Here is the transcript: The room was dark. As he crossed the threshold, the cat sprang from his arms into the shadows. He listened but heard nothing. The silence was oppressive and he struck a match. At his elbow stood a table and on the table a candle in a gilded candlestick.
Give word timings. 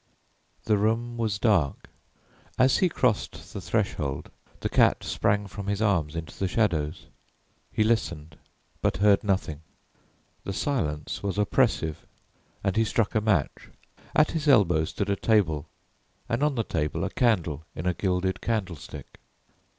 The 0.63 0.79
room 0.79 1.15
was 1.15 1.37
dark. 1.37 1.87
As 2.57 2.79
he 2.79 2.89
crossed 2.89 3.53
the 3.53 3.61
threshold, 3.61 4.31
the 4.61 4.67
cat 4.67 5.03
sprang 5.03 5.45
from 5.45 5.67
his 5.67 5.79
arms 5.79 6.15
into 6.15 6.35
the 6.39 6.47
shadows. 6.47 7.05
He 7.71 7.83
listened 7.83 8.35
but 8.81 8.97
heard 8.97 9.23
nothing. 9.23 9.61
The 10.43 10.53
silence 10.53 11.21
was 11.21 11.37
oppressive 11.37 12.03
and 12.63 12.77
he 12.77 12.83
struck 12.83 13.13
a 13.13 13.21
match. 13.21 13.69
At 14.15 14.31
his 14.31 14.47
elbow 14.47 14.85
stood 14.85 15.11
a 15.11 15.15
table 15.15 15.67
and 16.27 16.41
on 16.41 16.55
the 16.55 16.63
table 16.63 17.03
a 17.03 17.11
candle 17.11 17.63
in 17.75 17.85
a 17.85 17.93
gilded 17.93 18.41
candlestick. 18.41 19.19